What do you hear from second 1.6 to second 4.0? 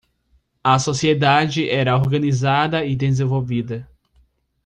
era organizada e desenvolvida.